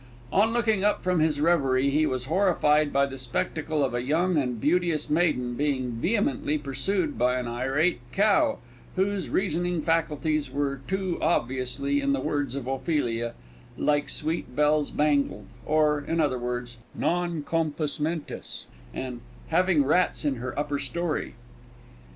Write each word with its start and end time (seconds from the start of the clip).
On 0.33 0.51
looking 0.51 0.83
up 0.83 1.03
from 1.03 1.19
his 1.19 1.39
reverie, 1.39 1.91
he 1.91 2.07
was 2.07 2.25
horrified 2.25 2.91
by 2.91 3.05
the 3.05 3.19
spectacle 3.19 3.83
of 3.85 3.93
a 3.93 4.01
young 4.01 4.35
and 4.35 4.59
beauteous 4.59 5.11
maiden 5.11 5.53
being 5.53 5.91
vehemently 5.91 6.57
pursued 6.57 7.19
by 7.19 7.37
an 7.37 7.47
irate 7.47 7.99
cow, 8.11 8.57
whose 8.95 9.29
reasoning 9.29 9.79
faculties 9.79 10.49
were 10.49 10.81
too 10.87 11.19
obviously, 11.21 12.01
in 12.01 12.13
the 12.13 12.19
words 12.19 12.55
of 12.55 12.65
Ophelia, 12.65 13.35
"like 13.77 14.09
sweet 14.09 14.55
bells 14.55 14.89
bangled," 14.89 15.45
or, 15.67 16.01
in 16.01 16.19
other 16.19 16.39
words, 16.39 16.77
non 16.95 17.43
compos 17.43 17.99
mentis, 17.99 18.65
and 18.95 19.21
having 19.49 19.85
rats 19.85 20.25
in 20.25 20.37
her 20.37 20.57
upper 20.57 20.79
story! 20.79 21.35